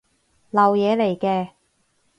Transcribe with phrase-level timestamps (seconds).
[0.49, 1.49] 流嘢嚟嘅